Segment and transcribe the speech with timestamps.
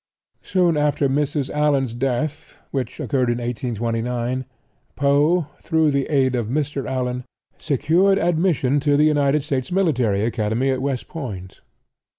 [0.41, 1.51] Soon after Mrs.
[1.51, 4.45] Allan's death, which occurred in 1829,
[4.95, 6.89] Poe, through the aid of Mr.
[6.89, 7.23] Allan,
[7.59, 11.61] secured admission to the United States Military Academy at West Point.